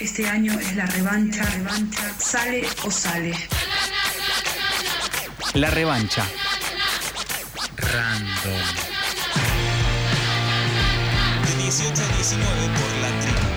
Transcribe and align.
Este 0.00 0.26
año 0.26 0.58
es 0.58 0.74
la 0.76 0.86
revancha, 0.86 1.44
revancha, 1.44 2.14
sale 2.18 2.66
o 2.84 2.90
sale. 2.90 3.34
La 5.52 5.70
revancha. 5.70 6.24
Random. 7.76 8.62
De 11.44 11.54
18 11.62 12.02
a 12.02 12.16
19 12.16 12.68
por 12.78 12.92
la 13.02 13.10
tribu. 13.20 13.50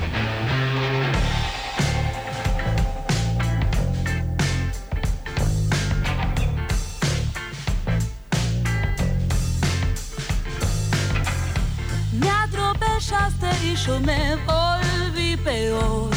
Me 12.20 12.30
atropellaste 12.30 13.50
y 13.66 13.76
yo 13.78 14.00
me 14.02 14.36
volví 14.46 15.38
peor. 15.38 16.13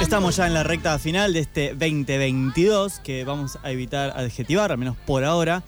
Estamos 0.00 0.36
ya 0.36 0.46
en 0.46 0.54
la 0.54 0.62
recta 0.62 0.98
final 0.98 1.32
de 1.32 1.40
este 1.40 1.70
2022 1.70 3.00
que 3.00 3.24
vamos 3.24 3.58
a 3.62 3.70
evitar 3.70 4.10
adjetivar, 4.10 4.70
al 4.70 4.78
menos 4.78 4.96
por 5.06 5.24
ahora. 5.24 5.62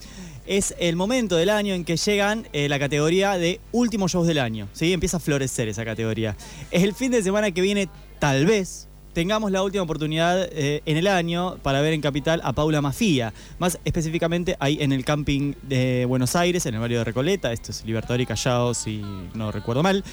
Es 0.47 0.75
el 0.79 0.97
momento 0.97 1.37
del 1.37 1.49
año 1.49 1.75
en 1.75 1.85
que 1.85 1.97
llegan 1.97 2.47
eh, 2.53 2.69
la 2.69 2.79
categoría 2.79 3.39
de 3.39 3.61
últimos 3.73 4.13
shows 4.13 4.27
del 4.27 4.39
año. 4.39 4.69
¿sí? 4.73 4.93
Empieza 4.93 5.17
a 5.17 5.21
florecer 5.21 5.69
esa 5.69 5.85
categoría. 5.85 6.37
Es 6.71 6.83
el 6.83 6.95
fin 6.95 7.11
de 7.13 7.23
semana 7.23 7.51
que 7.51 7.61
viene, 7.61 7.89
tal 8.19 8.47
vez, 8.47 8.89
tengamos 9.13 9.51
la 9.51 9.63
última 9.63 9.83
oportunidad 9.83 10.47
eh, 10.53 10.83
en 10.85 10.99
el 10.99 11.07
año 11.07 11.57
para 11.63 11.81
ver 11.81 11.95
en 11.95 12.03
Capital 12.03 12.43
a 12.45 12.53
Paula 12.53 12.83
Mafía. 12.83 13.33
Más 13.59 13.79
específicamente 13.85 14.57
ahí 14.61 14.77
en 14.81 14.93
el 14.93 15.05
camping 15.05 15.55
de 15.63 16.05
Buenos 16.05 16.37
Aires, 16.37 16.67
en 16.67 16.75
el 16.75 16.81
barrio 16.81 16.99
de 16.99 17.05
Recoleta. 17.05 17.51
Esto 17.51 17.71
es 17.71 17.83
Libertador 17.87 18.21
y 18.21 18.27
Callao, 18.27 18.75
si 18.75 19.03
no 19.35 19.51
recuerdo 19.51 19.83
mal. 19.83 20.05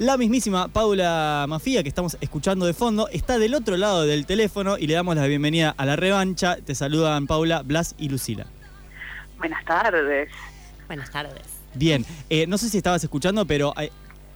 La 0.00 0.16
mismísima 0.16 0.68
Paula 0.68 1.44
Mafía, 1.46 1.82
que 1.82 1.90
estamos 1.90 2.16
escuchando 2.22 2.64
de 2.64 2.72
fondo, 2.72 3.08
está 3.08 3.38
del 3.38 3.54
otro 3.54 3.76
lado 3.76 4.02
del 4.06 4.24
teléfono 4.24 4.78
y 4.78 4.86
le 4.86 4.94
damos 4.94 5.14
la 5.14 5.26
bienvenida 5.26 5.74
a 5.76 5.84
la 5.84 5.94
revancha. 5.94 6.56
Te 6.56 6.74
saludan 6.74 7.26
Paula, 7.26 7.60
Blas 7.62 7.94
y 7.98 8.08
Lucila. 8.08 8.46
Buenas 9.36 9.62
tardes. 9.66 10.30
Buenas 10.86 11.10
tardes. 11.10 11.42
Bien, 11.74 12.06
eh, 12.30 12.46
no 12.46 12.56
sé 12.56 12.70
si 12.70 12.78
estabas 12.78 13.04
escuchando, 13.04 13.44
pero 13.44 13.74
eh, 13.78 13.90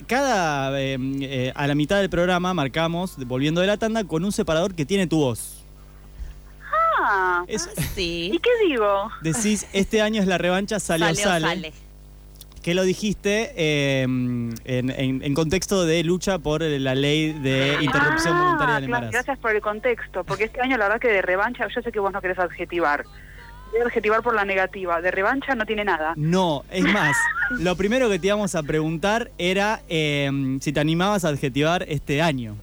cada 0.07 0.79
eh, 0.79 0.99
eh, 1.23 1.53
a 1.57 1.67
la 1.67 1.75
mitad 1.75 1.97
del 1.99 2.11
programa 2.11 2.53
marcamos, 2.53 3.17
volviendo 3.27 3.63
de 3.63 3.67
la 3.67 3.79
tanda, 3.79 4.05
con 4.05 4.23
un 4.23 4.33
separador 4.33 4.75
que 4.75 4.85
tiene 4.85 5.07
tu 5.07 5.17
voz. 5.19 5.65
Ah, 7.01 7.43
Es- 7.49 7.71
¿y 7.79 7.83
Sí. 7.95 8.41
qué 8.43 8.51
digo? 8.69 9.09
decís, 9.23 9.67
este 9.73 10.03
año 10.03 10.21
es 10.21 10.29
la 10.29 10.37
revancha, 10.37 10.79
sale 10.79 11.07
o 11.07 11.15
Sale 11.15 11.23
o 11.23 11.49
sale. 11.49 11.73
Que 12.65 12.75
lo 12.75 12.83
dijiste 12.83 13.53
eh, 13.57 14.03
en, 14.05 14.55
en- 14.65 15.23
en 15.23 15.35
contexto 15.35 15.85
de 15.85 16.03
lucha 16.03 16.39
por 16.39 16.63
la 16.63 16.95
ley 16.95 17.33
de 17.35 17.77
interrupción 17.83 18.35
Ah, 18.35 18.43
voluntaria 18.43 18.75
del 18.77 18.85
embarazo. 18.85 19.13
Gracias 19.13 19.39
por 19.39 19.51
el 19.55 19.61
contexto, 19.61 20.25
porque 20.25 20.45
este 20.45 20.63
año 20.63 20.79
la 20.79 20.87
verdad 20.87 20.99
que 21.01 21.09
de 21.09 21.21
revancha, 21.21 21.69
yo 21.69 21.83
sé 21.83 21.93
que 21.93 22.01
vos 22.01 22.11
no 22.11 22.23
querés 22.23 22.39
adjetivar. 22.39 23.05
Voy 23.71 23.81
a 23.83 23.85
adjetivar 23.85 24.23
por 24.23 24.35
la 24.35 24.47
negativa. 24.47 25.01
De 25.03 25.11
revancha 25.11 25.55
no 25.55 25.67
tiene 25.67 25.85
nada. 25.85 26.15
No, 26.17 26.65
es 26.71 26.85
más, 26.85 27.15
lo 27.51 27.77
primero 27.77 28.09
que 28.09 28.19
te 28.19 28.29
íbamos 28.29 28.55
a 28.55 28.63
preguntar 28.63 29.31
era 29.37 29.83
eh, 29.91 30.31
si 30.61 30.73
te 30.73 30.81
animabas 30.81 31.27
a 31.27 31.29
adjetivar 31.29 31.85
este 31.87 32.23
año. 32.23 32.57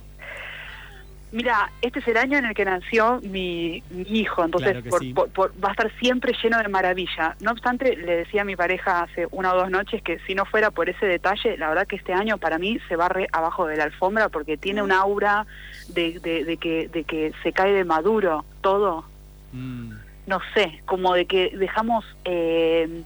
Mira, 1.33 1.71
este 1.81 1.99
es 1.99 2.07
el 2.09 2.17
año 2.17 2.37
en 2.39 2.45
el 2.45 2.53
que 2.53 2.65
nació 2.65 3.21
mi, 3.23 3.81
mi 3.89 4.01
hijo, 4.19 4.43
entonces 4.43 4.71
Claro 4.71 4.89
por- 4.89 4.99
sí. 4.99 5.13
por- 5.13 5.29
por- 5.29 5.51
va 5.63 5.69
a 5.69 5.71
estar 5.71 5.89
siempre 5.99 6.33
lleno 6.43 6.57
de 6.57 6.67
maravilla. 6.67 7.37
No 7.39 7.51
obstante, 7.51 7.95
le 7.95 8.17
decía 8.17 8.41
a 8.41 8.45
mi 8.45 8.57
pareja 8.57 9.03
hace 9.03 9.27
una 9.31 9.53
o 9.53 9.57
dos 9.57 9.69
noches 9.69 10.01
que 10.03 10.19
si 10.27 10.35
no 10.35 10.43
fuera 10.45 10.71
por 10.71 10.89
ese 10.89 11.05
detalle, 11.05 11.57
la 11.57 11.69
verdad 11.69 11.87
que 11.87 11.95
este 11.95 12.11
año 12.13 12.37
para 12.37 12.57
mí 12.57 12.79
se 12.89 12.97
barre 12.97 13.27
abajo 13.31 13.65
de 13.65 13.77
la 13.77 13.85
alfombra 13.85 14.27
porque 14.27 14.57
tiene 14.57 14.81
un 14.83 14.91
aura 14.91 15.45
de, 15.87 16.19
de- 16.19 16.43
de 16.43 16.57
que, 16.57 16.89
de 16.89 17.05
que 17.05 17.31
se 17.43 17.53
cae 17.53 17.71
de 17.71 17.85
maduro 17.85 18.43
todo. 18.59 19.05
Mm, 19.53 19.93
no 20.27 20.39
sé, 20.53 20.81
como 20.85 21.13
de 21.13 21.25
que 21.27 21.51
dejamos, 21.55 22.03
eh, 22.25 23.03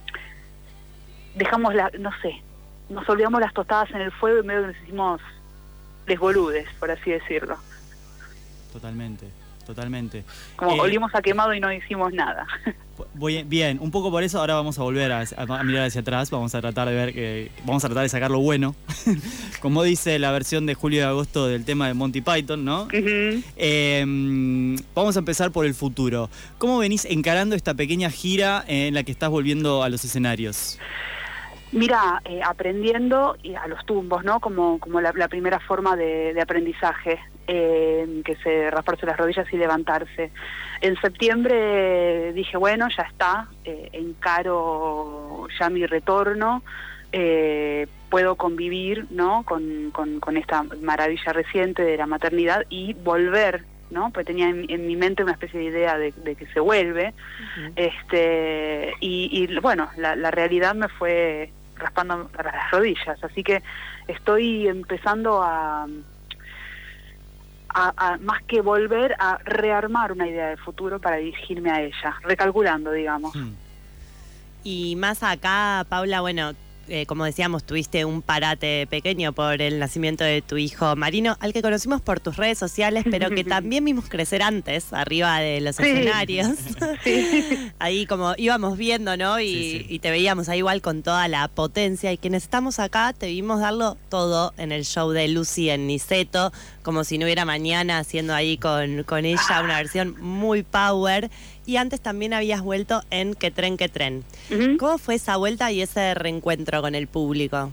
dejamos 1.36 1.74
la, 1.76 1.90
no 1.98 2.10
sé, 2.22 2.42
nos 2.88 3.08
olvidamos 3.08 3.40
las 3.40 3.54
tostadas 3.54 3.88
en 3.92 4.00
el 4.00 4.10
fuego 4.10 4.40
y 4.42 4.46
medio 4.46 4.62
que 4.62 4.66
nos 4.68 4.76
hicimos 4.82 5.20
desboludes, 6.06 6.66
por 6.80 6.90
así 6.90 7.10
decirlo. 7.12 7.56
Totalmente, 8.80 9.26
totalmente. 9.66 10.24
Como 10.56 10.76
Eh, 10.76 10.80
olimos 10.80 11.14
a 11.14 11.22
quemado 11.22 11.54
y 11.54 11.60
no 11.60 11.72
hicimos 11.72 12.12
nada. 12.12 12.46
Voy- 13.14 13.42
bien, 13.44 13.78
un 13.80 13.90
poco 13.90 14.10
por 14.10 14.22
eso 14.22 14.38
ahora 14.40 14.54
vamos 14.54 14.78
a 14.78 14.82
volver 14.82 15.12
a, 15.12 15.24
a 15.36 15.62
mirar 15.64 15.86
hacia 15.86 16.00
atrás, 16.02 16.30
vamos 16.30 16.54
a 16.54 16.60
tratar 16.60 16.88
de 16.88 16.94
ver 16.94 17.12
que 17.12 17.50
vamos 17.64 17.84
a 17.84 17.88
tratar 17.88 18.02
de 18.04 18.08
sacar 18.08 18.30
lo 18.30 18.38
bueno. 18.40 18.74
Como 19.60 19.82
dice 19.82 20.18
la 20.18 20.30
versión 20.30 20.64
de 20.66 20.74
julio 20.74 21.00
y 21.00 21.02
agosto 21.02 21.46
del 21.46 21.64
tema 21.64 21.88
de 21.88 21.94
Monty 21.94 22.20
Python, 22.22 22.64
¿no? 22.64 22.88
Eh, 22.92 24.04
vamos 24.94 25.16
a 25.16 25.18
empezar 25.18 25.50
por 25.50 25.66
el 25.66 25.74
futuro. 25.74 26.30
¿Cómo 26.58 26.78
venís 26.78 27.04
encarando 27.04 27.54
esta 27.56 27.74
pequeña 27.74 28.10
gira 28.10 28.64
en 28.68 28.94
la 28.94 29.02
que 29.02 29.12
estás 29.12 29.28
volviendo 29.30 29.82
a 29.82 29.88
los 29.88 30.04
escenarios? 30.04 30.78
Mira, 31.72 32.22
eh, 32.24 32.40
aprendiendo 32.44 33.36
y 33.42 33.54
a 33.56 33.66
los 33.66 33.84
tumbos, 33.84 34.24
¿no? 34.24 34.40
Como, 34.40 34.78
como 34.78 35.00
la, 35.00 35.12
la 35.14 35.28
primera 35.28 35.58
forma 35.60 35.96
de, 35.96 36.32
de 36.32 36.40
aprendizaje, 36.40 37.18
eh, 37.46 38.22
que 38.24 38.36
se 38.36 38.70
rasparse 38.70 39.06
las 39.06 39.16
rodillas 39.16 39.46
y 39.52 39.56
levantarse. 39.56 40.30
En 40.80 41.00
septiembre 41.00 42.32
dije, 42.32 42.56
bueno, 42.56 42.88
ya 42.96 43.04
está, 43.04 43.48
eh, 43.64 43.88
encaro 43.92 45.46
ya 45.58 45.70
mi 45.70 45.86
retorno, 45.86 46.62
eh, 47.12 47.86
puedo 48.10 48.36
convivir, 48.36 49.06
¿no? 49.10 49.42
Con, 49.44 49.90
con, 49.92 50.20
con 50.20 50.36
esta 50.36 50.62
maravilla 50.82 51.32
reciente 51.32 51.82
de 51.82 51.96
la 51.96 52.06
maternidad 52.06 52.64
y 52.68 52.94
volver, 52.94 53.64
¿no? 53.90 54.10
Pues 54.10 54.26
tenía 54.26 54.48
en, 54.48 54.66
en 54.68 54.86
mi 54.86 54.96
mente 54.96 55.22
una 55.22 55.32
especie 55.32 55.60
de 55.60 55.66
idea 55.66 55.96
de, 55.98 56.12
de 56.12 56.34
que 56.34 56.46
se 56.48 56.60
vuelve. 56.60 57.14
Este, 57.76 58.92
y, 59.00 59.28
y, 59.32 59.60
bueno, 59.60 59.88
la, 59.96 60.16
la 60.16 60.30
realidad 60.30 60.74
me 60.74 60.88
fue 60.88 61.52
raspando 61.76 62.30
las 62.42 62.70
rodillas, 62.70 63.22
así 63.22 63.42
que 63.42 63.62
estoy 64.08 64.66
empezando 64.66 65.42
a, 65.42 65.86
a, 67.78 67.92
a, 67.96 68.16
más 68.18 68.42
que 68.44 68.62
volver 68.62 69.14
a 69.18 69.36
rearmar 69.44 70.12
una 70.12 70.26
idea 70.26 70.48
de 70.48 70.56
futuro 70.56 70.98
para 70.98 71.16
dirigirme 71.16 71.70
a 71.70 71.82
ella, 71.82 72.16
recalculando, 72.22 72.90
digamos. 72.90 73.34
Hmm. 73.36 73.52
Y 74.64 74.96
más 74.96 75.22
acá, 75.22 75.84
Paula, 75.88 76.22
bueno, 76.22 76.52
eh, 76.88 77.04
como 77.06 77.24
decíamos, 77.24 77.64
tuviste 77.64 78.04
un 78.04 78.22
parate 78.22 78.86
pequeño 78.88 79.32
por 79.32 79.60
el 79.60 79.80
nacimiento 79.80 80.22
de 80.22 80.40
tu 80.40 80.56
hijo 80.56 80.94
Marino, 80.94 81.36
al 81.40 81.52
que 81.52 81.60
conocimos 81.60 82.00
por 82.00 82.20
tus 82.20 82.36
redes 82.36 82.58
sociales, 82.58 83.04
pero 83.10 83.28
que 83.30 83.42
también 83.56 83.84
vimos 83.84 84.08
crecer 84.08 84.40
antes, 84.42 84.92
arriba 84.92 85.38
de 85.40 85.60
los 85.60 85.76
Sí. 85.76 85.82
escenarios. 85.82 86.48
Sí. 87.04 87.72
ahí 87.80 88.06
como 88.06 88.34
íbamos 88.36 88.78
viendo, 88.78 89.16
¿no? 89.16 89.38
Y, 89.40 89.46
Sí, 89.48 89.78
sí. 89.80 89.86
y 89.88 89.98
te 89.98 90.10
veíamos 90.10 90.48
ahí 90.48 90.58
igual 90.58 90.80
con 90.80 91.02
toda 91.02 91.26
la 91.28 91.48
potencia. 91.48 92.12
Y 92.12 92.18
quienes 92.18 92.44
estamos 92.44 92.78
acá, 92.78 93.12
te 93.12 93.26
vimos 93.26 93.60
darlo 93.60 93.96
todo 94.08 94.52
en 94.56 94.70
el 94.72 94.84
show 94.84 95.10
de 95.10 95.26
Lucy 95.28 95.70
en 95.70 95.86
Niceto, 95.88 96.52
como 96.86 97.02
si 97.02 97.18
no 97.18 97.24
hubiera 97.26 97.44
mañana, 97.44 97.98
haciendo 97.98 98.32
ahí 98.32 98.56
con, 98.58 99.02
con 99.02 99.24
ella 99.24 99.60
una 99.62 99.76
versión 99.76 100.14
muy 100.20 100.62
power. 100.62 101.28
Y 101.66 101.78
antes 101.78 102.00
también 102.00 102.32
habías 102.32 102.62
vuelto 102.62 103.02
en 103.10 103.34
Que 103.34 103.50
Tren, 103.50 103.76
Que 103.76 103.88
Tren. 103.88 104.22
¿Cómo 104.78 104.96
fue 104.98 105.16
esa 105.16 105.36
vuelta 105.36 105.72
y 105.72 105.82
ese 105.82 106.14
reencuentro 106.14 106.80
con 106.80 106.94
el 106.94 107.08
público? 107.08 107.72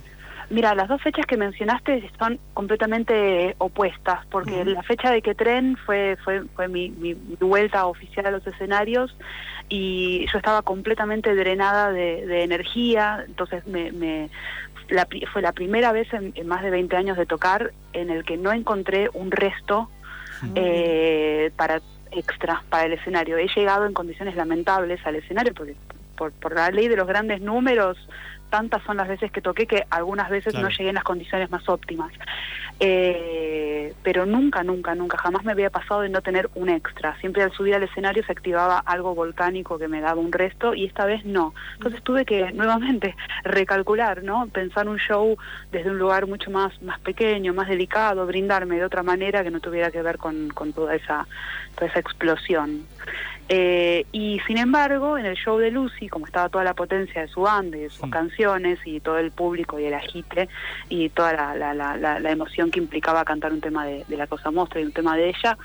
Mira, 0.50 0.74
las 0.76 0.88
dos 0.88 1.02
fechas 1.02 1.26
que 1.28 1.38
mencionaste 1.38 2.10
son 2.20 2.40
completamente 2.56 3.56
opuestas, 3.60 4.26
porque 4.32 4.66
la 4.66 4.82
fecha 4.84 5.10
de 5.12 5.22
que 5.22 5.34
tren 5.36 5.78
fue 5.86 6.18
fue, 6.24 6.44
fue 6.56 6.68
mi, 6.68 6.90
mi 6.90 7.14
vuelta 7.40 7.86
oficial 7.86 8.26
a 8.26 8.32
los 8.32 8.46
escenarios 8.46 9.16
y 9.70 10.26
yo 10.32 10.38
estaba 10.38 10.62
completamente 10.62 11.34
drenada 11.36 11.92
de, 11.92 12.26
de 12.28 12.44
energía, 12.44 13.24
entonces 13.26 13.66
me, 13.68 13.92
me- 13.94 14.30
la 14.90 15.08
fue 15.32 15.42
la 15.42 15.52
primera 15.52 15.92
vez 15.92 16.12
en, 16.14 16.34
en 16.36 16.48
más 16.48 16.62
de 16.64 16.70
20 16.70 16.96
años 16.96 17.18
de 17.18 17.26
tocar 17.26 17.72
en 17.94 18.10
el 18.10 18.24
que 18.26 18.38
no 18.38 18.52
encontré 18.52 19.10
un 19.14 19.32
resto 19.32 19.90
eh, 20.56 21.52
para 21.56 21.82
extra 22.12 22.64
para 22.70 22.86
el 22.86 22.94
escenario. 22.94 23.38
He 23.38 23.48
llegado 23.48 23.86
en 23.86 23.94
condiciones 23.94 24.36
lamentables 24.36 25.00
al 25.06 25.16
escenario 25.16 25.54
porque 25.54 25.76
por, 26.18 26.32
por 26.34 26.54
la 26.54 26.70
ley 26.70 26.88
de 26.88 26.96
los 26.98 27.08
grandes 27.08 27.42
números 27.42 27.98
tantas 28.50 28.84
son 28.84 28.98
las 28.98 29.08
veces 29.08 29.32
que 29.32 29.42
toqué 29.42 29.66
que 29.66 29.84
algunas 29.90 30.30
veces 30.30 30.54
Claro. 30.54 30.68
no 30.68 30.76
llegué 30.76 30.90
en 30.90 30.96
las 30.96 31.04
condiciones 31.04 31.50
más 31.50 31.68
óptimas. 31.68 32.12
Eh, 32.80 33.94
pero 34.04 34.26
nunca, 34.26 34.64
nunca, 34.64 34.96
nunca, 34.96 35.18
jamás 35.18 35.44
me 35.46 35.52
había 35.52 35.70
pasado 35.70 36.02
de 36.02 36.10
no 36.10 36.22
tener 36.22 36.50
un 36.56 36.70
extra. 36.70 37.18
Siempre 37.20 37.44
al 37.44 37.52
subir 37.52 37.76
al 37.76 37.84
escenario 37.84 38.24
se 38.26 38.32
activaba 38.32 38.80
algo 38.80 39.16
volcánico 39.16 39.78
que 39.78 39.88
me 39.88 40.02
daba 40.02 40.20
un 40.20 40.32
resto 40.32 40.74
y 40.74 40.86
esta 40.86 41.06
vez 41.06 41.24
no. 41.26 41.54
Entonces 41.76 42.02
tuve 42.04 42.26
que 42.26 42.52
nuevamente 42.54 43.16
recalcular, 43.44 44.24
¿no? 44.24 44.48
Pensar 44.48 44.90
un 44.90 44.98
show 44.98 45.38
desde 45.72 45.92
un 45.92 46.00
lugar 46.00 46.28
mucho 46.28 46.52
más, 46.52 46.82
más 46.82 47.00
pequeño, 47.00 47.54
más 47.54 47.70
delicado, 47.70 48.26
brindarme 48.26 48.78
de 48.78 48.86
otra 48.86 49.04
manera 49.04 49.44
que 49.44 49.52
no 49.52 49.60
tuviera 49.60 49.92
que 49.92 50.02
ver 50.02 50.18
con, 50.18 50.50
con 50.50 50.74
toda 50.74 50.96
esa, 50.96 51.28
toda 51.76 51.88
esa 51.88 52.00
explosión. 52.00 52.86
Eh, 53.50 54.06
y 54.12 54.40
sin 54.48 54.58
embargo, 54.58 55.18
en 55.18 55.26
el 55.26 55.36
show 55.36 55.58
de 55.58 55.70
Lucy, 55.70 56.08
como 56.08 56.26
estaba 56.26 56.50
toda 56.50 56.64
la 56.64 56.74
potencia 56.74 57.22
de 57.22 57.28
su 57.28 57.42
banda 57.42 57.78
y 57.78 57.82
de 57.82 57.90
sus 57.90 58.08
Mm. 58.08 58.12
canciones 58.12 58.80
y 58.86 59.00
todo 59.02 59.18
el 59.20 59.32
público 59.32 59.80
y 59.80 59.86
el 59.86 59.94
agite 59.94 60.48
y 60.90 61.10
toda 61.10 61.34
la, 61.34 61.56
la, 61.56 61.74
la, 61.74 61.98
la- 61.98 62.20
la 62.20 62.32
emoción 62.32 62.72
que 62.72 62.80
implicaba 62.80 63.24
cantar 63.26 63.52
un 63.52 63.62
tema 63.62 63.86
de, 63.86 64.06
de 64.08 64.18
la 64.18 64.28
cosa 64.28 64.50
mostra 64.50 64.80
y 64.82 64.86
un 64.86 64.92
tema 64.94 65.16
de 65.18 65.30
ella, 65.30 65.58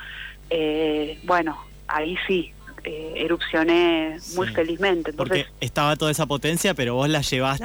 eh, 0.51 1.19
bueno, 1.25 1.57
ahí 1.87 2.17
sí, 2.27 2.53
eh, 2.85 3.13
erupcioné 3.17 4.19
muy 4.37 4.49
felizmente. 4.49 5.11
Entonces, 5.11 5.47
Porque 5.47 5.65
estaba 5.65 5.97
toda 5.97 6.11
esa 6.11 6.27
potencia, 6.27 6.75
pero 6.75 6.95
vos 6.95 7.09
la 7.09 7.21
llevaste 7.23 7.65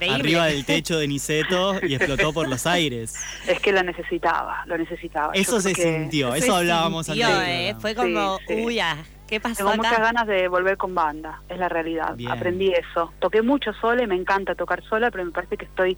No, 0.00 0.12
arriba 0.12 0.46
del 0.46 0.64
techo 0.64 0.98
de 0.98 1.08
Niceto 1.08 1.78
y 1.86 1.94
explotó 1.94 2.32
por 2.32 2.48
los 2.48 2.66
aires. 2.66 3.14
es 3.48 3.60
que 3.60 3.72
la 3.72 3.82
necesitaba, 3.82 4.62
lo 4.66 4.78
necesitaba. 4.78 5.32
Eso 5.34 5.60
se 5.60 5.74
sintió, 5.74 6.32
Se 6.32 6.38
eso 6.38 6.56
hablábamos 6.56 7.06
sintió, 7.06 7.26
antes. 7.28 7.48
eh. 7.48 7.74
Fue 7.80 7.94
como, 7.94 8.38
Sí, 8.46 8.54
sí. 8.56 8.62
uy, 8.64 8.80
ah, 8.80 8.96
¿qué 9.28 9.40
pasó 9.40 9.56
Tengo 9.56 9.70
acá? 9.70 9.78
muchas 9.78 9.98
ganas 9.98 10.26
de 10.26 10.48
volver 10.48 10.76
con 10.76 10.94
banda, 10.94 11.40
es 11.48 11.58
la 11.58 11.68
realidad. 11.68 12.14
Bien. 12.16 12.30
Aprendí 12.30 12.72
eso. 12.72 13.12
Toqué 13.20 13.42
mucho 13.42 13.72
sola 13.80 14.02
y 14.02 14.06
me 14.06 14.14
encanta 14.16 14.54
tocar 14.54 14.82
sola, 14.88 15.10
pero 15.10 15.24
me 15.24 15.30
parece 15.32 15.56
que 15.56 15.64
estoy 15.64 15.96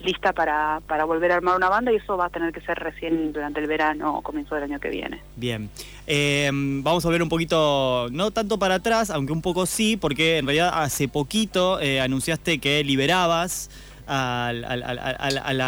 lista 0.00 0.32
para, 0.32 0.80
para 0.86 1.04
volver 1.04 1.32
a 1.32 1.36
armar 1.36 1.56
una 1.56 1.68
banda 1.68 1.92
y 1.92 1.96
eso 1.96 2.16
va 2.16 2.26
a 2.26 2.30
tener 2.30 2.52
que 2.52 2.60
ser 2.60 2.78
recién 2.78 3.32
durante 3.32 3.58
el 3.60 3.66
verano 3.66 4.16
o 4.16 4.22
comienzo 4.22 4.54
del 4.54 4.64
año 4.64 4.78
que 4.78 4.90
viene. 4.90 5.20
Bien. 5.36 5.68
Eh, 6.06 6.48
vamos 6.52 7.04
a 7.04 7.08
volver 7.08 7.22
un 7.22 7.28
poquito, 7.28 8.06
no 8.12 8.30
tanto 8.30 8.58
para 8.58 8.76
atrás, 8.76 9.10
aunque 9.10 9.32
un 9.32 9.42
poco 9.42 9.66
sí, 9.66 9.96
porque 9.96 10.38
en 10.38 10.46
realidad 10.46 10.70
hace 10.72 11.08
poquito 11.08 11.80
eh, 11.80 12.00
anunciaste 12.00 12.58
que 12.60 12.84
liberabas 12.84 13.70
al, 14.06 14.64
al- 14.64 14.82
al- 14.82 15.60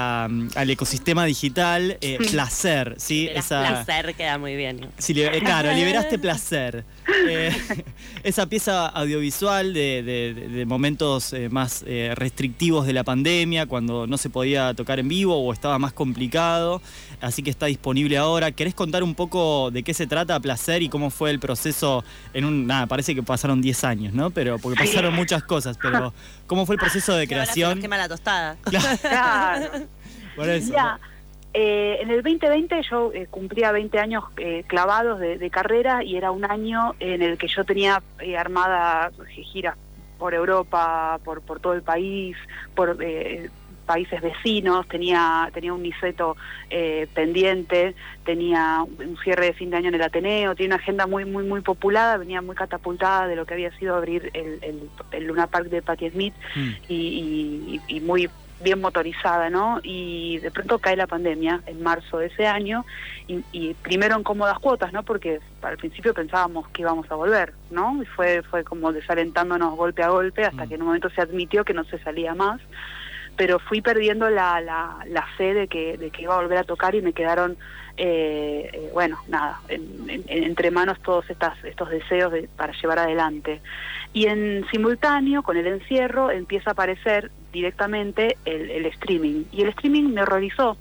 al- 0.54 0.70
ecosistema 0.70 1.26
digital 1.26 1.98
eh, 2.00 2.16
placer, 2.30 2.94
¿sí? 2.96 3.28
Placer, 3.34 4.14
queda 4.14 4.38
muy 4.38 4.56
bien. 4.56 4.88
Sí, 4.96 5.12
li- 5.12 5.28
claro, 5.40 5.70
liberaste 5.72 6.18
placer. 6.18 6.84
Eh, 7.28 7.84
esa 8.24 8.46
pieza 8.46 8.86
audiovisual 8.88 9.72
de, 9.74 10.02
de- 10.02 10.34
de- 10.34 10.48
de 10.48 10.66
momentos 10.66 11.32
eh, 11.32 11.48
más 11.48 11.84
eh, 11.86 12.12
restrictivos 12.14 12.86
de 12.86 12.92
la 12.92 13.04
pandemia, 13.04 13.66
cuando 13.66 14.06
no 14.06 14.16
se 14.18 14.30
podía 14.30 14.74
tocar 14.74 14.98
en 14.98 15.08
vivo 15.08 15.36
o 15.36 15.52
estaba 15.52 15.78
más 15.78 15.92
complicado, 15.92 16.80
así 17.20 17.42
que 17.42 17.50
está 17.50 17.66
disponible 17.66 18.16
ahora. 18.18 18.52
¿Querés 18.52 18.74
contar 18.74 19.02
un 19.02 19.14
poco 19.14 19.70
de 19.70 19.82
qué 19.82 19.94
se 19.94 20.06
trata 20.06 20.38
Placer 20.40 20.82
y 20.82 20.88
cómo 20.88 21.10
fue 21.10 21.30
el 21.30 21.40
proceso 21.40 22.04
en 22.34 22.44
un... 22.44 22.66
Nada, 22.66 22.86
parece 22.86 23.14
que 23.14 23.22
pasaron 23.22 23.60
10 23.60 23.84
años, 23.84 24.14
¿no? 24.14 24.30
Pero 24.30 24.58
porque 24.58 24.78
pasaron 24.84 25.14
muchas 25.14 25.42
cosas, 25.42 25.78
pero 25.80 26.12
¿cómo 26.46 26.66
fue 26.66 26.76
el 26.76 26.80
proceso 26.80 27.14
de 27.14 27.24
Y 27.24 27.32
ahora 27.32 27.46
se 27.46 27.50
nos 27.50 27.54
creación? 27.54 27.80
quema 27.80 27.96
la 27.98 28.08
tostada. 28.08 28.56
Claro. 28.62 29.86
Por 30.36 30.48
eso. 30.48 30.72
Eh, 31.54 31.98
en 32.00 32.10
el 32.10 32.22
2020 32.22 32.82
yo 32.88 33.10
eh, 33.12 33.26
cumplía 33.30 33.72
20 33.72 33.98
años 33.98 34.24
eh, 34.36 34.64
clavados 34.66 35.18
de, 35.20 35.36
de 35.38 35.50
carrera 35.50 36.02
y 36.04 36.16
era 36.16 36.30
un 36.30 36.44
año 36.44 36.94
en 37.00 37.22
el 37.22 37.38
que 37.38 37.48
yo 37.48 37.64
tenía 37.64 38.02
eh, 38.20 38.36
armada 38.36 39.10
giras 39.52 39.76
por 40.18 40.34
Europa, 40.34 41.18
por, 41.24 41.40
por 41.40 41.60
todo 41.60 41.72
el 41.72 41.82
país, 41.82 42.36
por 42.74 42.96
eh, 43.00 43.48
países 43.86 44.20
vecinos, 44.20 44.86
tenía, 44.86 45.50
tenía 45.52 45.72
un 45.72 45.82
Niceto 45.82 46.36
eh, 46.68 47.08
pendiente, 47.12 47.96
tenía 48.24 48.82
un 48.84 49.16
cierre 49.24 49.46
de 49.46 49.52
fin 49.54 49.70
de 49.70 49.78
año 49.78 49.88
en 49.88 49.94
el 49.96 50.02
Ateneo, 50.02 50.54
tenía 50.54 50.74
una 50.76 50.82
agenda 50.82 51.06
muy 51.08 51.24
muy 51.24 51.42
muy 51.42 51.60
populada, 51.62 52.16
venía 52.18 52.40
muy 52.42 52.54
catapultada 52.54 53.26
de 53.26 53.34
lo 53.34 53.46
que 53.46 53.54
había 53.54 53.72
sido 53.78 53.96
abrir 53.96 54.30
el, 54.34 54.58
el, 54.62 54.90
el 55.10 55.24
Luna 55.24 55.48
Park 55.48 55.66
de 55.70 55.82
Patti 55.82 56.10
Smith 56.10 56.34
Mm. 56.54 56.68
y, 56.88 57.80
y- 57.88 57.96
y 57.96 58.00
muy 58.00 58.28
bien 58.62 58.80
motorizada, 58.80 59.50
¿no? 59.50 59.80
Y 59.82 60.38
de 60.38 60.50
pronto 60.50 60.78
cae 60.78 60.96
la 60.96 61.06
pandemia 61.06 61.62
en 61.66 61.82
marzo 61.82 62.18
de 62.18 62.26
ese 62.26 62.46
año 62.46 62.84
y, 63.26 63.42
y 63.52 63.74
primero 63.74 64.16
en 64.16 64.22
cómodas 64.22 64.58
cuotas, 64.58 64.92
¿no? 64.92 65.02
Porque 65.02 65.40
al 65.62 65.76
principio 65.76 66.14
pensábamos 66.14 66.68
que 66.68 66.82
íbamos 66.82 67.10
a 67.10 67.14
volver, 67.14 67.54
¿no? 67.70 68.02
Y 68.02 68.06
fue 68.06 68.42
fue 68.42 68.64
como 68.64 68.92
desalentándonos 68.92 69.76
golpe 69.76 70.02
a 70.02 70.10
golpe 70.10 70.44
hasta 70.44 70.64
Mm. 70.64 70.68
que 70.68 70.74
en 70.74 70.82
un 70.82 70.86
momento 70.88 71.10
se 71.10 71.20
admitió 71.20 71.64
que 71.64 71.74
no 71.74 71.84
se 71.84 71.98
salía 71.98 72.34
más. 72.34 72.60
Pero 73.40 73.58
fui 73.58 73.80
perdiendo 73.80 74.28
la, 74.28 74.60
la, 74.60 74.98
la 75.06 75.26
fe 75.38 75.54
de 75.54 75.66
que, 75.66 75.96
de 75.96 76.10
que 76.10 76.20
iba 76.24 76.34
a 76.36 76.42
volver 76.42 76.58
a 76.58 76.64
tocar 76.64 76.94
y 76.94 77.00
me 77.00 77.14
quedaron, 77.14 77.56
eh, 77.96 78.68
eh, 78.70 78.90
bueno, 78.92 79.18
nada, 79.28 79.58
en- 79.68 80.04
en- 80.10 80.24
entre 80.44 80.70
manos 80.70 81.00
todos 81.00 81.24
estas, 81.30 81.54
estos 81.64 81.88
deseos 81.88 82.30
de- 82.32 82.50
para 82.54 82.74
llevar 82.74 82.98
adelante. 82.98 83.62
Y 84.12 84.26
en 84.26 84.66
simultáneo, 84.70 85.42
con 85.42 85.56
el 85.56 85.66
encierro, 85.68 86.30
empieza 86.30 86.68
a 86.68 86.72
aparecer 86.74 87.30
directamente 87.50 88.36
el, 88.44 88.84
streaming. 88.84 89.44
Y 89.52 89.62
el 89.62 89.68
streaming 89.70 90.12
me 90.12 90.20
horrorizó. 90.20 90.76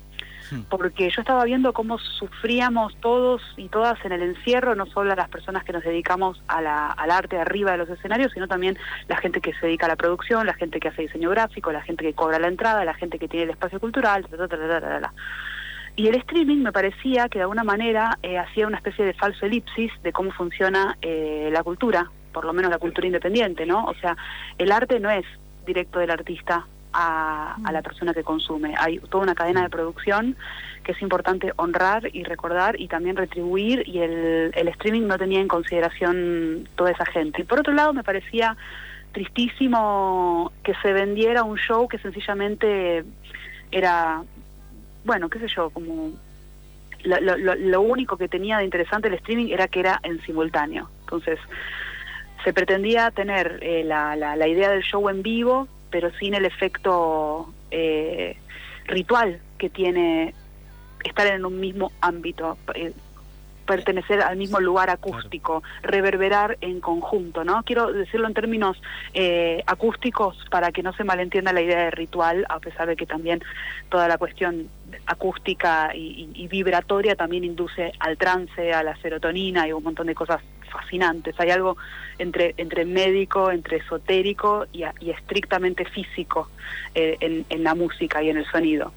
Porque 0.70 1.10
yo 1.10 1.22
estaba 1.22 1.44
viendo 1.46 1.74
cómo 1.74 1.98
sufríamos 2.00 2.96
todos 3.02 3.42
y 3.58 3.70
todas 3.70 4.04
en 4.06 4.12
el 4.12 4.22
encierro, 4.24 4.76
no 4.76 4.86
solo 4.88 5.16
las 5.16 5.30
personas 5.30 5.64
que 5.64 5.74
nos 5.74 5.84
dedicamos 5.84 6.42
a 6.48 6.62
la- 6.62 6.88
al 6.92 7.12
arte 7.12 7.38
arriba 7.38 7.72
de 7.72 7.78
los 7.78 7.90
escenarios, 7.90 8.32
sino 8.34 8.48
también 8.48 8.78
la 9.08 9.18
gente 9.18 9.42
que 9.42 9.54
se 9.54 9.66
dedica 9.66 9.86
a 9.86 9.90
la 9.90 9.96
producción, 9.96 10.46
la 10.46 10.54
gente 10.54 10.80
que 10.80 10.88
hace 10.90 11.04
diseño 11.04 11.30
gráfico, 11.30 11.72
la 11.72 11.82
gente 11.82 12.04
que 12.04 12.14
cobra 12.14 12.40
la 12.40 12.48
entrada, 12.48 12.86
la 12.86 12.94
gente 12.94 13.20
que 13.20 13.28
tiene 13.28 13.46
el 13.46 13.50
espacio 13.52 13.80
cultural, 13.80 14.26
ta, 14.28 14.48
ta. 14.48 15.14
Y 15.96 16.08
el 16.08 16.16
streaming 16.16 16.58
me 16.64 16.72
parecía 16.72 17.28
que 17.28 17.40
de 17.40 17.44
alguna 17.44 17.64
manera 17.64 18.18
eh, 18.24 18.38
hacía 18.38 18.68
una 18.68 18.78
especie 18.78 19.04
de 19.04 19.14
falso 19.14 19.46
elipsis 19.46 19.92
de 20.02 20.14
cómo 20.14 20.32
funciona 20.32 20.98
eh, 21.02 21.50
la 21.52 21.62
cultura, 21.64 22.10
por 22.32 22.46
lo 22.46 22.54
menos 22.54 22.72
la 22.72 22.78
cultura 22.78 23.06
independiente, 23.08 23.66
¿no? 23.66 23.86
O 23.86 23.94
sea, 23.96 24.16
el 24.58 24.72
arte 24.72 25.00
no 25.00 25.10
es 25.10 25.26
directo 25.66 26.00
del 26.00 26.12
artista 26.12 26.66
a, 26.94 27.58
a 27.64 27.72
la 27.72 27.82
persona 27.82 28.14
que 28.14 28.24
consume. 28.24 28.74
Hay 28.78 29.00
toda 29.00 29.24
una 29.24 29.36
cadena 29.36 29.62
de 29.64 29.70
producción 29.70 30.36
que 30.84 30.94
es 30.94 31.02
importante 31.02 31.54
honrar 31.58 32.10
y 32.14 32.24
recordar 32.24 32.80
y 32.80 32.88
también 32.88 33.16
retribuir 33.16 33.84
y 33.88 34.00
el, 34.00 34.52
el 34.56 34.68
streaming 34.70 35.08
no 35.08 35.18
tenía 35.18 35.40
en 35.40 35.48
consideración 35.48 36.68
toda 36.76 36.92
esa 36.92 37.06
gente. 37.06 37.42
Y 37.42 37.46
por 37.46 37.60
otro 37.60 37.74
lado 37.74 37.94
me 37.94 38.04
parecía 38.04 38.56
tristísimo 39.12 40.52
que 40.64 40.74
se 40.82 40.94
vendiera 40.94 41.44
un 41.44 41.58
show 41.58 41.88
que 41.88 41.98
sencillamente 42.00 43.04
era, 43.72 44.24
bueno, 45.06 45.30
qué 45.30 45.40
sé 45.40 45.48
yo, 45.48 45.70
como 45.70 46.12
lo, 47.04 47.20
lo- 47.22 47.56
lo- 47.56 47.82
único 47.82 48.18
que 48.18 48.28
tenía 48.28 48.58
de 48.58 48.66
interesante 48.66 49.08
el 49.08 49.14
streaming 49.16 49.52
era 49.52 49.68
que 49.68 49.80
era 49.82 50.00
en 50.04 50.22
simultáneo. 50.24 50.90
Entonces, 51.02 51.40
se 52.44 52.54
pretendía 52.54 53.12
tener 53.12 53.60
eh, 53.62 53.84
la, 53.84 54.16
la- 54.16 54.36
la 54.36 54.48
idea 54.48 54.70
del 54.70 54.82
show 54.84 55.08
en 55.10 55.22
vivo, 55.22 55.68
pero 55.90 56.12
sin 56.20 56.34
el 56.34 56.46
efecto 56.46 57.54
eh, 57.72 58.38
ritual 58.86 59.40
que 59.58 59.70
tiene 59.70 60.34
estar 61.04 61.28
en 61.28 61.46
un 61.46 61.60
mismo 61.60 61.92
ámbito, 62.02 62.58
eh, 62.76 62.92
pertenecer 63.66 64.22
al 64.24 64.36
mismo 64.36 64.60
lugar 64.60 64.90
acústico, 64.90 65.62
reverberar 65.84 66.58
en 66.60 66.80
conjunto, 66.80 67.44
¿no? 67.44 67.62
Quiero 67.64 67.94
decirlo 67.94 68.28
en 68.28 68.34
términos 68.34 68.82
eh, 69.14 69.62
acústicos 69.68 70.36
para 70.50 70.72
que 70.72 70.82
no 70.82 70.92
se 70.94 71.04
malentienda 71.04 71.54
la 71.54 71.62
idea 71.62 71.78
de 71.84 71.92
ritual, 71.92 72.46
a 72.50 72.60
pesar 72.60 72.88
de 72.88 72.96
que 72.96 73.06
también 73.06 73.42
toda 73.90 74.08
la 74.08 74.18
cuestión 74.18 74.70
acústica 75.06 75.92
y, 75.96 76.32
y- 76.34 76.44
y 76.46 76.48
vibratoria 76.48 77.16
también 77.16 77.44
induce 77.44 77.92
al 78.00 78.18
trance, 78.18 78.74
a 78.74 78.82
la 78.82 78.96
serotonina 78.98 79.68
y 79.68 79.72
un 79.74 79.84
montón 79.84 80.08
de 80.08 80.16
cosas 80.16 80.42
fascinantes. 80.70 81.40
Hay 81.40 81.50
algo 81.50 81.78
entre, 82.18 82.54
entre 82.58 82.86
médico, 82.86 83.52
entre 83.52 83.78
esotérico 83.78 84.66
y, 84.72 84.84
y 85.00 85.12
estrictamente 85.12 85.86
físico 85.86 86.50
eh, 86.96 87.46
en 87.50 87.64
la 87.64 87.76
música 87.76 88.24
y 88.24 88.30
en 88.30 88.38
el 88.38 88.46
sonido. 88.46 88.94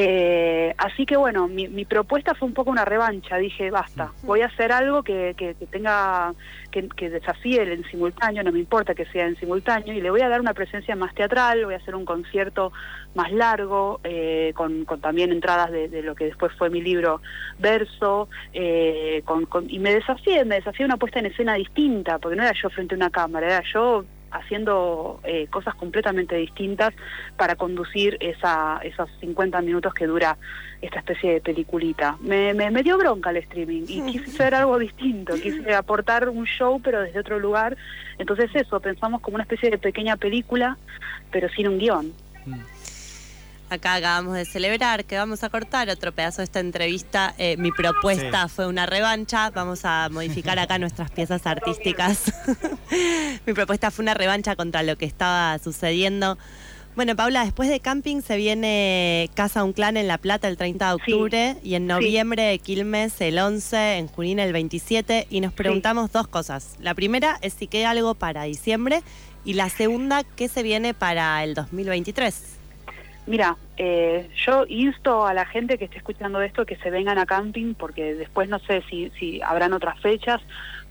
Eh, 0.00 0.72
así 0.78 1.04
que 1.06 1.16
bueno, 1.16 1.48
mi, 1.48 1.66
mi 1.66 1.84
propuesta 1.84 2.32
fue 2.36 2.46
un 2.46 2.54
poco 2.54 2.70
una 2.70 2.84
revancha. 2.84 3.36
Dije, 3.36 3.68
basta, 3.72 4.12
voy 4.22 4.42
a 4.42 4.46
hacer 4.46 4.70
algo 4.70 5.02
que, 5.02 5.34
que- 5.36 5.56
que 5.56 5.66
tenga, 5.66 6.34
que, 6.70 6.88
que 6.96 7.10
desafíe 7.10 7.62
el 7.62 7.72
en 7.72 7.84
simultáneo, 7.90 8.44
no 8.44 8.52
me 8.52 8.60
importa 8.60 8.94
que 8.94 9.06
sea 9.06 9.26
en 9.26 9.34
simultáneo, 9.40 9.92
y 9.92 10.00
le 10.00 10.10
voy 10.10 10.20
a 10.20 10.28
dar 10.28 10.40
una 10.40 10.54
presencia 10.54 10.94
más 10.94 11.12
teatral, 11.16 11.64
voy 11.64 11.74
a 11.74 11.78
hacer 11.78 11.96
un 11.96 12.04
concierto 12.04 12.72
más 13.14 13.32
largo, 13.32 13.98
eh, 14.04 14.52
con, 14.54 14.84
con 14.84 15.00
también 15.00 15.32
entradas 15.32 15.72
de, 15.72 15.88
de 15.88 16.02
lo 16.02 16.14
que 16.14 16.26
después 16.26 16.52
fue 16.56 16.70
mi 16.70 16.80
libro 16.80 17.20
Verso, 17.58 18.28
eh, 18.52 19.22
con, 19.24 19.46
con- 19.46 19.68
y 19.68 19.80
me 19.80 19.92
desafié, 19.92 20.44
me 20.44 20.56
desafié 20.56 20.84
una 20.86 20.96
puesta 20.96 21.18
en 21.18 21.26
escena 21.26 21.54
distinta, 21.54 22.18
porque 22.20 22.36
no 22.36 22.44
era 22.44 22.52
yo 22.54 22.70
frente 22.70 22.94
a 22.94 22.98
una 22.98 23.10
cámara, 23.10 23.46
era 23.48 23.62
yo 23.74 24.04
haciendo 24.30 25.20
eh, 25.24 25.46
cosas 25.48 25.74
completamente 25.74 26.36
distintas 26.36 26.94
para 27.36 27.56
conducir 27.56 28.16
esa, 28.20 28.80
esos 28.82 29.08
50 29.20 29.60
minutos 29.62 29.94
que 29.94 30.06
dura 30.06 30.36
esta 30.80 30.98
especie 30.98 31.34
de 31.34 31.40
peliculita. 31.40 32.16
Me, 32.20 32.54
me, 32.54 32.70
me 32.70 32.82
dio 32.82 32.98
bronca 32.98 33.30
el 33.30 33.38
streaming 33.38 33.82
y 33.88 34.02
quise 34.02 34.30
hacer 34.30 34.54
algo 34.54 34.78
distinto, 34.78 35.34
quise 35.34 35.74
aportar 35.74 36.28
un 36.28 36.44
show 36.44 36.80
pero 36.82 37.02
desde 37.02 37.18
otro 37.18 37.38
lugar. 37.38 37.76
Entonces 38.18 38.50
eso, 38.54 38.80
pensamos 38.80 39.20
como 39.20 39.36
una 39.36 39.44
especie 39.44 39.70
de 39.70 39.78
pequeña 39.78 40.16
película 40.16 40.78
pero 41.30 41.48
sin 41.50 41.68
un 41.68 41.78
guion. 41.78 42.12
Acá 43.70 43.94
acabamos 43.96 44.34
de 44.34 44.46
celebrar 44.46 45.04
que 45.04 45.16
vamos 45.18 45.44
a 45.44 45.50
cortar 45.50 45.90
otro 45.90 46.12
pedazo 46.12 46.38
de 46.38 46.44
esta 46.44 46.60
entrevista. 46.60 47.34
Eh, 47.36 47.56
mi 47.58 47.70
propuesta 47.70 48.48
Sí. 48.48 48.54
fue 48.54 48.66
una 48.66 48.86
revancha. 48.86 49.50
Vamos 49.50 49.80
a 49.84 50.08
modificar 50.10 50.58
acá 50.58 50.78
nuestras 50.78 51.10
piezas 51.10 51.46
artísticas. 51.46 52.32
mi 53.46 53.52
propuesta 53.52 53.90
fue 53.90 54.04
una 54.04 54.14
revancha 54.14 54.56
contra 54.56 54.82
lo 54.82 54.96
que 54.96 55.04
estaba 55.04 55.58
sucediendo. 55.58 56.38
Bueno, 56.96 57.14
Paula, 57.14 57.44
después 57.44 57.68
de 57.68 57.78
camping 57.78 58.22
se 58.22 58.36
viene 58.38 59.30
Casa 59.34 59.62
Un 59.62 59.72
Clan 59.72 59.96
en 59.96 60.08
La 60.08 60.18
Plata 60.18 60.48
el 60.48 60.56
30 60.56 60.86
de 60.90 60.96
Sí. 61.04 61.12
octubre 61.12 61.56
y 61.62 61.74
en 61.74 61.86
noviembre 61.86 62.58
Quilmes 62.58 63.20
el 63.20 63.38
11, 63.38 63.98
en 63.98 64.08
Junín 64.08 64.38
el 64.40 64.52
27 64.52 65.26
y 65.30 65.40
nos 65.40 65.52
preguntamos 65.52 66.10
dos 66.10 66.26
cosas. 66.26 66.74
La 66.80 66.94
primera 66.94 67.38
es 67.42 67.52
si 67.52 67.66
queda 67.68 67.90
algo 67.90 68.14
para 68.14 68.44
diciembre 68.44 69.02
y 69.44 69.52
la 69.52 69.68
segunda, 69.68 70.24
¿qué 70.24 70.48
se 70.48 70.62
viene 70.64 70.92
para 70.94 71.44
el 71.44 71.54
2023? 71.54 72.34
Mira, 73.28 73.56
eh, 73.76 74.28
yo 74.46 74.64
insto 74.68 75.26
a 75.26 75.34
la 75.34 75.44
gente 75.44 75.76
que 75.78 75.84
esté 75.84 75.98
escuchando 75.98 76.40
esto 76.40 76.64
que 76.64 76.76
se 76.76 76.90
vengan 76.90 77.18
a 77.18 77.26
camping 77.26 77.74
porque 77.74 78.14
después 78.14 78.48
no 78.48 78.58
sé 78.60 78.82
si, 78.88 79.10
si 79.18 79.40
habrán 79.42 79.72
otras 79.74 80.00
fechas, 80.00 80.40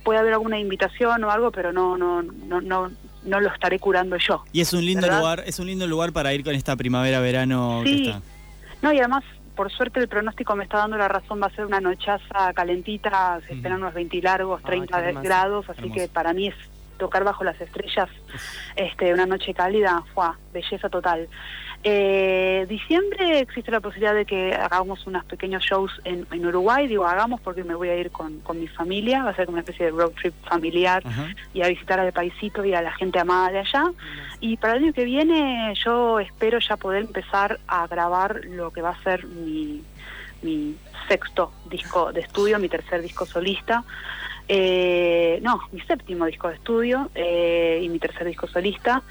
puede 0.04 0.20
haber 0.20 0.34
alguna 0.34 0.60
invitación 0.60 1.24
o 1.24 1.32
algo, 1.32 1.52
pero 1.52 1.74
no 1.74 1.98
no 1.98 2.22
no 2.22 2.62
no 2.62 2.92
no 3.24 3.40
lo 3.40 3.50
estaré 3.52 3.80
curando 3.80 4.18
yo. 4.18 4.44
Y 4.54 4.62
es 4.62 4.72
un 4.72 4.86
lindo 4.86 5.02
¿Verdad? 5.02 5.18
lugar, 5.20 5.44
es 5.48 5.60
un 5.60 5.66
lindo 5.68 5.88
lugar 5.88 6.14
para 6.14 6.34
ir 6.34 6.44
con 6.44 6.54
esta 6.56 6.76
primavera-verano 6.76 7.82
que 7.84 7.90
Sí. 7.90 8.08
está. 8.10 8.22
No, 8.84 8.94
y 8.94 9.00
además, 9.00 9.24
por 9.56 9.72
suerte, 9.72 10.00
el 10.00 10.08
pronóstico 10.08 10.56
me 10.56 10.64
está 10.64 10.78
dando 10.78 10.98
la 10.98 11.08
razón. 11.08 11.42
Va 11.42 11.48
a 11.48 11.56
ser 11.56 11.66
una 11.66 11.82
nochaza 11.82 12.54
calentita, 12.54 13.40
se 13.48 13.54
esperan 13.56 13.80
unos 13.80 13.96
20 13.96 14.22
largos, 14.22 14.62
Ay, 14.64 14.68
30 14.68 15.02
qué 15.02 15.08
hermoso. 15.10 15.24
grados, 15.26 15.70
así 15.70 15.82
Hermoso. 15.82 16.00
que 16.00 16.08
para 16.08 16.34
mí 16.34 16.48
es 16.50 16.56
tocar 16.98 17.24
bajo 17.24 17.44
las 17.44 17.60
estrellas, 17.62 18.10
este, 18.76 19.14
una 19.14 19.26
noche 19.26 19.54
cálida, 19.54 20.04
fue 20.14 20.28
belleza 20.54 20.90
total. 20.90 21.28
Eh, 21.84 22.66
diciembre 22.68 23.40
existe 23.40 23.70
la 23.72 23.80
posibilidad 23.80 24.16
de 24.16 24.26
que 24.26 24.54
hagamos 24.54 25.06
unos 25.06 25.24
pequeños 25.26 25.64
shows 25.64 25.92
en, 26.06 26.26
en 26.32 26.46
Uruguay, 26.46 26.88
digo 26.88 27.06
hagamos 27.06 27.40
porque 27.40 27.64
me 27.64 27.76
voy 27.76 27.90
a 27.90 27.96
ir 27.96 28.10
con, 28.10 28.40
con 28.40 28.60
mi 28.60 28.68
familia, 28.68 29.24
va 29.24 29.30
a 29.30 29.36
ser 29.36 29.46
como 29.46 29.56
una 29.56 29.62
especie 29.62 29.86
de 29.86 29.92
road 29.92 30.12
trip 30.20 30.34
familiar 30.50 31.04
y 31.54 31.62
a 31.62 31.68
visitar 31.68 32.00
al 32.00 32.12
paisito 32.12 32.66
y 32.66 32.74
a 32.74 32.82
la 32.82 32.92
gente 32.94 33.20
amada 33.20 33.52
de 33.52 33.60
allá. 33.60 33.92
Y 34.40 34.58
para 34.58 34.74
el 34.74 34.86
año 34.86 34.94
que 34.94 35.06
viene 35.06 35.74
yo 35.76 36.20
espero 36.20 36.60
ya 36.60 36.78
poder 36.78 37.04
empezar 37.04 37.60
a 37.68 37.86
grabar 37.88 38.42
lo 38.46 38.72
que 38.72 38.82
va 38.82 38.90
a 38.90 39.04
ser 39.04 39.26
mi, 39.26 39.84
mi 40.42 40.76
sexto 41.08 41.54
disco 41.70 42.12
de 42.12 42.22
estudio, 42.22 42.60
mi 42.60 42.70
tercer 42.70 43.02
disco 43.02 43.26
solista. 43.26 43.84
Eh, 44.50 45.40
no, 45.42 45.60
mi 45.72 45.82
séptimo 45.82 46.26
disco 46.26 46.48
de 46.48 46.56
estudio 46.56 47.10
eh, 47.16 47.82
y 47.84 47.90
mi 47.90 48.00
tercer 48.00 48.26
disco 48.28 48.48
solista. 48.48 49.04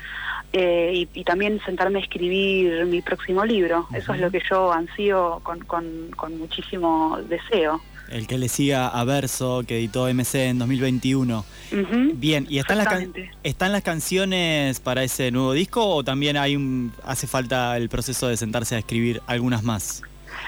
eh, 0.52 0.92
y, 0.94 1.20
y 1.20 1.24
también 1.24 1.60
sentarme 1.66 1.98
a 1.98 2.02
escribir 2.02 2.86
mi 2.86 3.02
próximo 3.02 3.44
libro. 3.44 3.86
Eso 3.94 4.14
es 4.14 4.20
lo 4.20 4.30
que 4.30 4.40
yo 4.48 4.72
ansío 4.72 5.40
con, 5.42 5.58
con, 5.60 5.84
con 6.16 6.38
muchísimo 6.38 7.18
deseo. 7.28 7.82
El 8.08 8.28
que 8.28 8.38
le 8.38 8.48
siga 8.48 8.86
a 8.86 9.02
Verso, 9.04 9.64
que 9.66 9.78
editó 9.78 10.06
MC 10.06 10.36
en 10.46 10.58
2021. 10.60 11.44
Ujú. 11.72 12.12
Bien, 12.14 12.46
¿y 12.48 12.58
están 12.58 12.78
las, 12.78 13.04
están 13.42 13.72
las 13.72 13.82
canciones 13.82 14.78
para 14.78 15.02
ese 15.02 15.32
nuevo 15.32 15.52
disco 15.52 15.84
o 15.84 16.04
también 16.04 16.36
hay 16.36 16.54
un, 16.54 16.92
hace 17.04 17.26
falta 17.26 17.76
el 17.76 17.88
proceso 17.88 18.28
de 18.28 18.36
sentarse 18.36 18.76
a 18.76 18.78
escribir 18.78 19.20
algunas 19.26 19.64
más? 19.64 20.02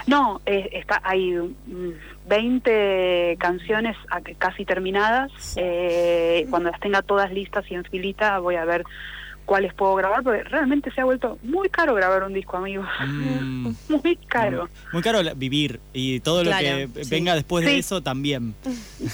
No, 0.09 0.41
eh, 0.47 0.71
está, 0.73 1.01
hay 1.05 1.33
mm, 1.33 1.93
20 2.29 3.37
canciones 3.39 3.97
a- 4.11 4.21
casi 4.39 4.65
terminadas. 4.65 5.31
Eh, 5.57 6.47
cuando 6.51 6.71
las 6.71 6.81
tenga 6.81 7.03
todas 7.03 7.31
listas 7.33 7.65
y 7.71 7.75
en 7.75 7.85
filita 7.85 8.39
voy 8.39 8.57
a 8.57 8.65
ver 8.65 8.85
cuáles 9.45 9.73
puedo 9.73 9.95
grabar, 9.95 10.23
porque 10.23 10.43
realmente 10.45 10.91
se 10.93 11.01
ha 11.01 11.05
vuelto 11.07 11.39
muy 11.43 11.71
caro 11.71 11.95
grabar 11.95 12.23
un 12.23 12.35
disco, 12.35 12.59
amigos. 12.59 12.87
Mm, 13.07 13.71
Muy 14.05 14.17
caro. 14.29 14.69
muy 14.93 15.03
caro 15.03 15.23
la- 15.23 15.33
vivir 15.35 15.81
y 15.95 16.21
todo 16.21 16.45
lo 16.45 16.51
que 16.51 16.89
sí. 17.03 17.11
venga 17.11 17.35
después 17.35 17.65
de 17.65 17.79
eso 17.79 18.03
también. 18.03 18.55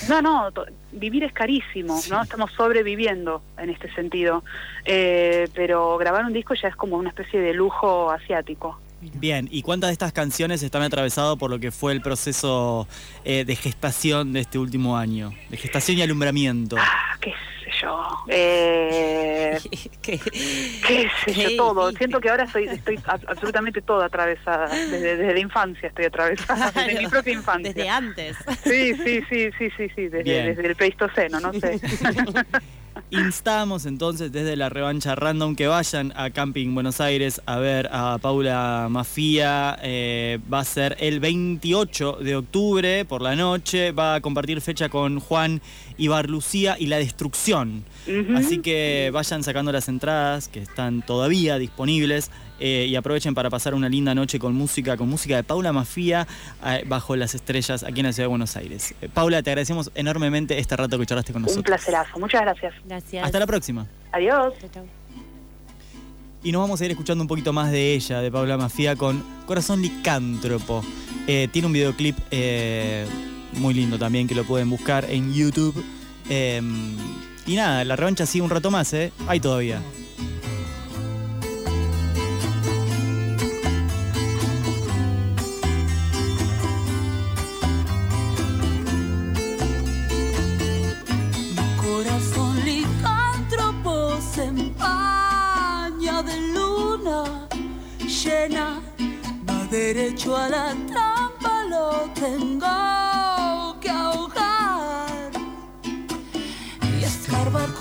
No, 0.08 0.20
no, 0.22 0.50
vivir 0.92 1.22
es 1.22 1.32
carísimo, 1.32 2.00
¿no? 2.10 2.22
Estamos 2.22 2.50
sobreviviendo 2.52 3.42
en 3.58 3.70
este 3.70 3.92
sentido. 3.94 4.42
Eh, 4.84 5.48
pero 5.54 5.96
grabar 5.98 6.24
un 6.24 6.32
disco 6.32 6.54
ya 6.54 6.66
es 6.68 6.74
como 6.76 6.96
una 6.96 7.10
especie 7.10 7.40
de 7.40 7.54
lujo 7.54 8.10
asiático. 8.10 8.80
Bien, 9.14 9.48
¿y 9.50 9.62
cuántas 9.62 9.88
de 9.88 9.92
estas 9.92 10.12
canciones 10.12 10.62
están 10.62 10.82
atravesadas 10.82 11.36
por 11.36 11.50
lo 11.50 11.58
que 11.58 11.70
fue 11.70 11.92
el 11.92 12.00
proceso 12.00 12.88
eh, 13.24 13.44
de 13.44 13.56
gestación 13.56 14.32
de 14.32 14.40
este 14.40 14.58
último 14.58 14.96
año? 14.96 15.32
De 15.50 15.56
gestación 15.56 15.98
y 15.98 16.02
alumbramiento. 16.02 16.76
Ah, 16.78 17.16
qué 17.20 17.30
sé 17.64 17.70
yo. 17.82 18.06
Eh, 18.28 19.58
¿Qué? 20.02 20.18
qué 20.18 21.08
sé 21.24 21.34
yo, 21.34 21.56
todo. 21.56 21.90
Siento 21.92 22.20
que 22.20 22.30
ahora 22.30 22.44
estoy, 22.44 22.64
estoy 22.64 22.96
ab- 22.98 23.24
absolutamente 23.28 23.82
toda 23.82 24.06
atravesada. 24.06 24.68
Desde, 24.68 25.16
desde 25.16 25.32
la 25.34 25.40
infancia 25.40 25.88
estoy 25.88 26.06
atravesada. 26.06 26.70
Desde 26.72 26.98
mi 27.00 27.06
propia 27.08 27.32
infancia. 27.34 27.72
Desde 27.72 27.88
antes. 27.88 28.36
Sí, 28.64 28.94
sí, 28.94 29.20
sí, 29.28 29.50
sí, 29.58 29.68
sí, 29.76 29.88
sí. 29.94 30.08
Desde 30.08 30.66
el 30.66 30.76
Pleistoceno, 30.76 31.40
no 31.40 31.52
sé. 31.52 31.80
Instamos 33.10 33.86
entonces 33.86 34.32
desde 34.32 34.56
la 34.56 34.70
revancha 34.70 35.14
random 35.14 35.54
que 35.54 35.66
vayan 35.68 36.12
a 36.16 36.30
Camping 36.30 36.74
Buenos 36.74 37.00
Aires 37.00 37.40
a 37.46 37.58
ver 37.58 37.88
a 37.92 38.18
Paula 38.18 38.88
Mafía. 38.90 39.78
Eh, 39.82 40.40
va 40.52 40.60
a 40.60 40.64
ser 40.64 40.96
el 40.98 41.20
28 41.20 42.18
de 42.22 42.36
octubre 42.36 43.04
por 43.04 43.22
la 43.22 43.36
noche. 43.36 43.92
Va 43.92 44.16
a 44.16 44.20
compartir 44.20 44.60
fecha 44.60 44.88
con 44.88 45.20
Juan 45.20 45.60
Ibar 45.98 46.28
Lucía 46.28 46.76
y 46.78 46.86
La 46.86 46.96
Destrucción. 46.98 47.84
Así 48.36 48.58
que 48.58 49.10
vayan 49.12 49.42
sacando 49.42 49.72
las 49.72 49.88
entradas 49.88 50.48
que 50.48 50.60
están 50.60 51.02
todavía 51.02 51.58
disponibles 51.58 52.30
eh, 52.60 52.86
y 52.88 52.96
aprovechen 52.96 53.34
para 53.34 53.50
pasar 53.50 53.74
una 53.74 53.88
linda 53.88 54.14
noche 54.14 54.38
con 54.38 54.54
música, 54.54 54.96
con 54.96 55.08
música 55.08 55.36
de 55.36 55.42
Paula 55.42 55.72
Mafía 55.72 56.26
eh, 56.64 56.84
bajo 56.86 57.16
las 57.16 57.34
estrellas 57.34 57.82
aquí 57.82 58.00
en 58.00 58.06
la 58.06 58.12
ciudad 58.12 58.24
de 58.24 58.30
Buenos 58.30 58.56
Aires. 58.56 58.94
Eh, 59.00 59.08
Paula, 59.12 59.42
te 59.42 59.50
agradecemos 59.50 59.90
enormemente 59.94 60.58
este 60.58 60.76
rato 60.76 60.98
que 60.98 61.06
charlaste 61.06 61.32
con 61.32 61.42
Un 61.42 61.46
nosotros. 61.46 61.64
placerazo. 61.64 62.18
Muchas 62.18 62.42
gracias. 62.42 62.74
Gracias. 62.84 63.24
Hasta 63.24 63.38
la 63.38 63.46
próxima. 63.46 63.86
Adiós. 64.12 64.52
Chau. 64.72 64.84
Y 66.42 66.52
nos 66.52 66.60
vamos 66.60 66.78
a 66.80 66.84
ir 66.84 66.90
escuchando 66.90 67.22
un 67.22 67.28
poquito 67.28 67.54
más 67.54 67.72
de 67.72 67.94
ella, 67.94 68.20
de 68.20 68.30
Paula 68.30 68.58
Mafía, 68.58 68.96
con 68.96 69.24
Corazón 69.46 69.80
Licántropo. 69.80 70.84
Eh, 71.26 71.48
tiene 71.50 71.66
un 71.66 71.72
videoclip 71.72 72.18
eh, 72.30 73.06
muy 73.56 73.74
lindo 73.74 73.98
también 73.98 74.26
que 74.26 74.34
lo 74.34 74.44
pueden 74.44 74.70
buscar 74.70 75.04
en 75.10 75.32
YouTube. 75.32 75.82
Eh, 76.28 76.60
y 77.46 77.56
nada, 77.56 77.84
la 77.84 77.96
revancha 77.96 78.26
sigue 78.26 78.42
un 78.42 78.50
rato 78.50 78.70
más, 78.70 78.92
¿eh? 78.94 79.12
Hay 79.26 79.40
todavía. 79.40 79.80
Llena, 98.24 98.80
va 99.46 99.66
derecho 99.70 100.34
a 100.34 100.48
la 100.48 100.74
trampa, 100.86 101.64
lo 101.68 102.10
tengo 102.14 102.66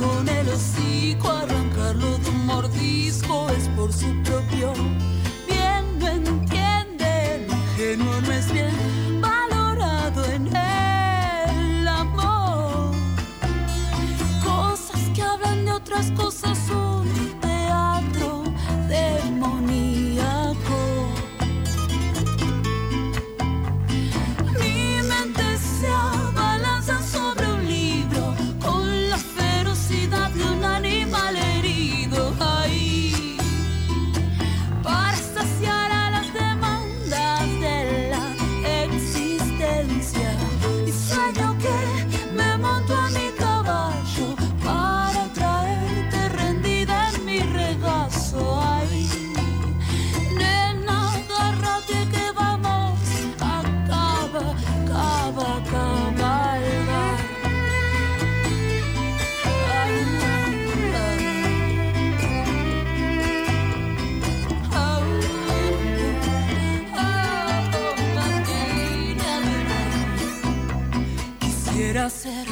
con 0.03 0.27
el 0.27 0.49
hocico, 0.49 1.29
arrancarlo 1.31 2.17
de 2.17 2.29
un 2.29 2.45
mordisco, 2.45 3.22
yourself 72.03 72.42